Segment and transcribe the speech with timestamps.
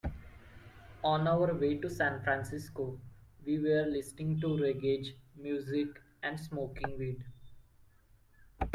[1.03, 2.99] On our way to San Francisco,
[3.45, 5.89] we were listening to reggae music
[6.23, 7.23] and smoking weed.